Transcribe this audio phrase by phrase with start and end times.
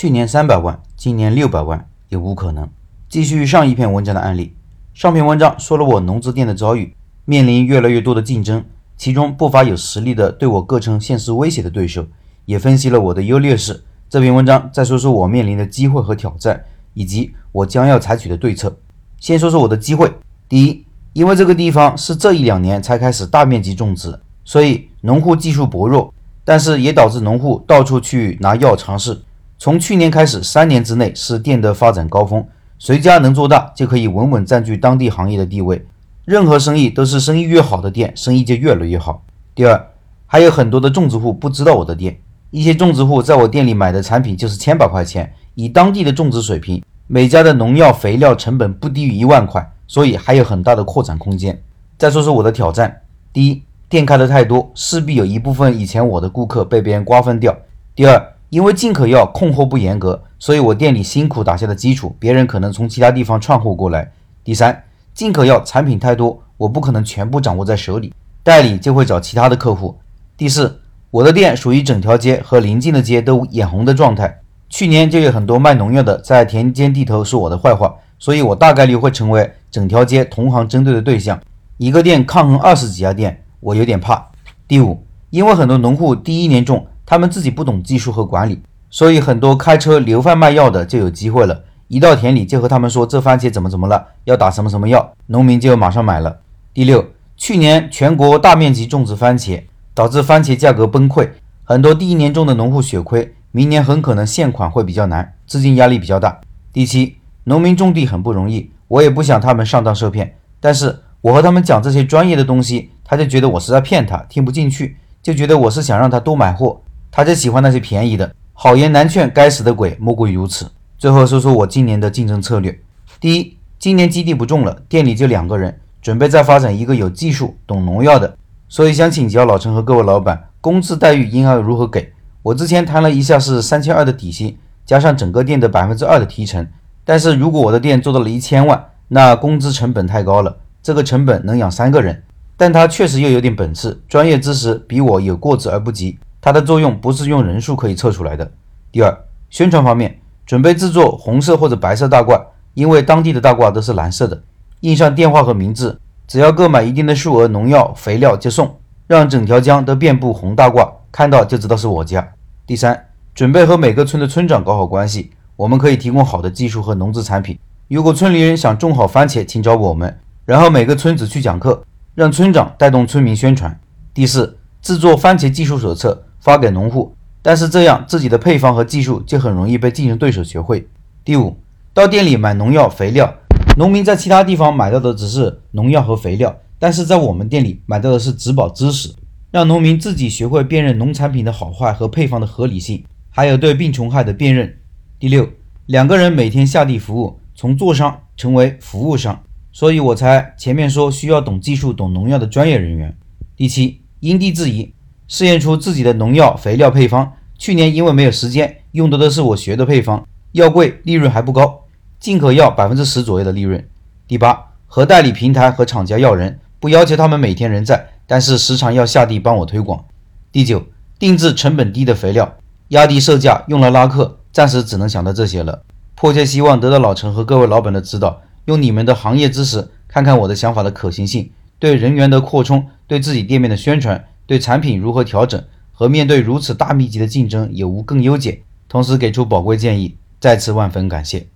[0.00, 2.66] 去年三百万，今年六百万也无可能。
[3.10, 4.54] 继续上一篇文章的案例，
[4.94, 6.94] 上篇文章说了我农资店的遭遇，
[7.26, 8.64] 面临越来越多的竞争，
[8.96, 12.06] 其中不乏有实力的对我构成现实威胁的对手，
[12.46, 13.84] 也分析了我的优劣势。
[14.08, 16.58] 这篇文章再说说我面临的机会和挑战，
[16.94, 18.74] 以及我将要采取的对策。
[19.18, 20.10] 先说说我的机会，
[20.48, 20.82] 第一，
[21.12, 26.14] 因为这个地方是这一两年才开始大面积种植，所以农户技术薄弱。
[26.42, 29.20] 但是也导致农户到处去拿药尝试。
[29.62, 32.42] 从去年开始，三年之内是店的发展高峰，
[32.78, 35.84] 谁家能做大，就可以稳稳占据当地行业的地位。
[36.24, 39.22] 任何生意都是生意越好的店，生意就越来越好。
[39.54, 39.88] 第二，
[40.24, 42.18] 还有很多的种植户不知道我的店，
[42.50, 51.62] 一些种植户在我店里买的产品就是千把块钱，以当地的种植水平，每家的农药肥料成本不低于一万块，所以还有很大的扩展空间。
[51.98, 53.62] 再说说我的挑战，第一。
[53.90, 57.54] 店开的太多，势必有一部分以前我的顾客被别人瓜分掉。
[57.94, 64.10] 第二，因为进口药控货不严格，所以我店里辛苦打下的基础，别人可能从其他地方串货过来。
[64.42, 69.96] 第三，进口药产品太多，我不可能全部掌握在手里，代理就会找其他的客户。
[70.36, 70.80] 第四，
[71.12, 81.40] 我的店属于整条街和邻近的街都眼红的状态，去年就有很多卖农药的在田间地头说我的坏话，所以我大概率会成为整条街同行针对的对象，
[81.76, 83.44] 一个店抗衡二十几家店。
[83.60, 84.26] 我有点怕。
[84.66, 91.64] 第五，因为很多农户第一年种，他们自己不懂技术和管理，所以很多开车流贩卖药的就有机会了。
[91.88, 96.38] 一到田里就和他们说这番茄怎么怎么了，要打什么什么药，农民就马上买了。
[96.72, 97.04] 第六，
[97.36, 99.60] 去年全国大面积种植番茄，
[99.92, 101.28] 导致番茄价格崩溃，
[101.64, 106.40] 很多第一年种的农户血亏，明年很可能现款会比较难，资金压力比较大。
[106.72, 112.92] 第七，农民种地很不容易，我也不想他们上当受骗，但是我和他们讲这些专业的东西。
[113.02, 118.34] 他就觉得我是在骗他，听不进去，就觉得我是想让他多买货，他就喜欢那些便宜的。
[118.52, 120.70] 好言难劝，该死的鬼莫过于如此。
[120.98, 122.78] 最后说说我今年的竞争策略：
[123.18, 128.36] 第一，今年基地不种了，店里就两个人，准备再发展一个有技术、懂农药的，
[128.68, 132.12] 所以想请教老陈和各位老板，工资待遇应该如何给？
[132.42, 136.66] 我之前谈了一下，是三千二的底薪，加上整个店的百分之二的提成。
[137.04, 142.22] 但是如果我的店做到了一千万，那工资成本太高了，这个成本能养三个人。
[142.56, 146.18] 但他确实又有点本事，专业知识比我有过之而不及。
[146.40, 148.50] 它的作用不是用人数可以测出来的。
[148.90, 152.42] 第二，宣传方面，准备制作红色或者白色大褂，
[152.74, 154.42] 因为当地的大褂都是蓝色的，
[154.80, 162.26] 印上电话和名字，只要购买一定的数额农药肥料就送，让整条江都遍布红大褂，看到就知道是我家。
[162.66, 167.58] 第三，准备和每个村的村长搞好关系，我们可以提供好的技术和农资产品。
[167.88, 171.82] 如果村里人想种好番茄，请找我们，然后每个村子去讲课。
[172.12, 173.78] 让村长带动村民宣传。
[174.12, 180.88] 第四，制作番茄技术手册发给农户，但是这样自己的配方和技术就很容易被竞争对手学会。
[181.24, 181.56] 第五，
[181.92, 183.32] 到店里买农药肥料，
[183.76, 189.14] 农民在其他地方买到的只是农药和肥料，但是在我们店里买到的是植保知识，
[189.50, 194.78] 让农民自己学会辨认农产品的好坏和配方的合理性，还有对病虫害的辨认。
[195.18, 195.48] 第六，
[195.86, 199.42] 两个人每天下地服务，从做商成为服务商。
[199.72, 203.16] 所以我才前面说需要懂技术、懂农药的专业人员。
[203.56, 204.92] 第七，因地制宜，
[205.30, 207.32] 试验出自己的农药肥料配方。
[207.56, 211.82] 去年因为没有时间，用的都是我学的配方，药贵，利润还不高，
[212.18, 213.88] 进口药百分之十左右的利润。
[214.26, 214.58] 第八，
[214.88, 220.04] 和代理平台和厂家要人，不要求他们每天人在，但是时常要下地帮我推广。
[220.50, 220.84] 第九，
[221.20, 222.56] 定制成本低的肥料，
[222.88, 224.38] 压低售价，用来拉客。
[224.52, 225.82] 暂时只能想到这些了，
[226.16, 228.42] 迫切希望得到老陈和各位老板的指导。
[228.64, 235.62] 用你们的行业知识看看我的想法的可行性，对人员的扩充，对自己店面的宣传，对产品如何调整，
[235.92, 241.46] 和面对如此大密集的竞争有无更优解，同时给出宝贵建议，再次万分感谢。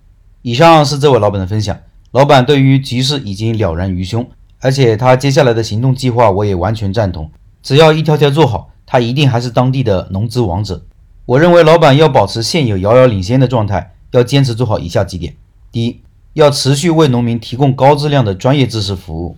[0.43, 1.77] 以上是这位老板的分享，
[2.11, 4.25] 老板对于局势已经了然于胸，
[4.61, 7.29] 而且他接下来的行动计划我也完全赞同，
[7.61, 10.81] 只要一条条做好，他一定还是当地的农资王者。
[11.25, 15.35] 我认为老板要保持现有遥遥领先的状态，要坚持做好以下几点：
[15.69, 15.99] 第一。
[16.31, 19.37] 要持续为农民提供高质量的专业知识服务，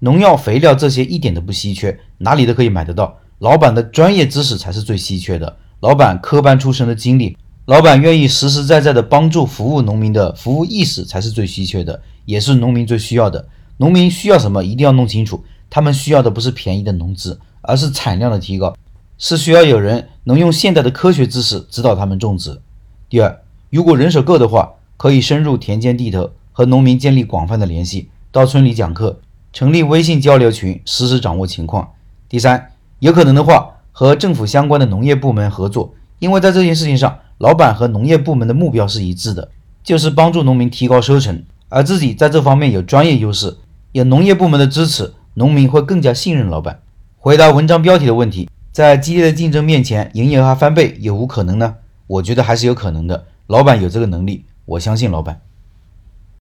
[0.00, 3.18] 农药、肥料这些一点都不稀缺，哪里都可以买得到。
[3.38, 7.36] 老板的专业知识才是最稀缺的，老板科班出身的经历，
[7.66, 13.48] 老板愿意实实在在的帮助服务农民的服务意识才是最稀缺的，也是农民最需要的。
[13.78, 15.42] 农民需要什么，一定要弄清楚。
[15.70, 18.76] 他们需要的不是便宜的农资，而是产量的提高，
[19.18, 22.60] 是需要有人能用现代的科学知识指导他们种植。
[23.08, 23.40] 第二，
[23.70, 26.30] 如果人手够的话，可以深入田间地头。
[26.50, 29.20] 和农民建立广泛的联系，到村里讲课，
[29.58, 31.88] 成立微信交流群，实时掌握情况。
[32.28, 32.70] 第三，
[33.00, 39.50] 有可能的话，和政府相关的农业部门合作，因为在这件事情上，老板和农业部门的目标是一致的，
[39.82, 43.56] 就是帮助农民提高收成，而自己在这方面有专业优势，
[43.90, 46.78] 有农业部门的支持，农民会更加信任老板。
[47.16, 51.74] 回答文章标题的问题，在激烈的竞争面前，营业额翻倍有无可能呢？
[52.06, 55.40] 我觉得还是有可能的，老板有这个能力，我相信老板。